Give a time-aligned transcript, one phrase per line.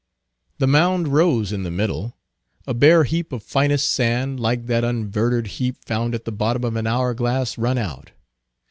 [0.57, 2.17] The mound rose in the middle;
[2.65, 6.75] a bare heap of finest sand, like that unverdured heap found at the bottom of
[6.75, 8.09] an hour glass run out.